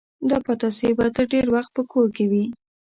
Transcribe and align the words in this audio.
دا 0.29 0.37
پتاسې 0.47 0.87
به 0.97 1.05
تر 1.15 1.23
ډېر 1.33 1.45
وخت 1.55 1.71
په 1.77 1.83
کور 1.91 2.07
کې 2.15 2.25
وې. 2.31 2.45